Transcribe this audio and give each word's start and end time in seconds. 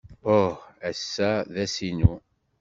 Uh! 0.35 0.53
Ass-a 0.89 1.29
d 1.53 1.55
ass-inu. 1.63 2.13